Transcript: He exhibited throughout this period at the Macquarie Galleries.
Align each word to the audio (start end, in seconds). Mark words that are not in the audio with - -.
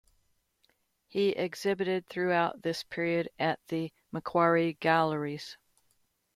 He 1.05 1.29
exhibited 1.29 2.07
throughout 2.07 2.63
this 2.63 2.83
period 2.83 3.29
at 3.37 3.59
the 3.67 3.93
Macquarie 4.11 4.73
Galleries. 4.79 5.57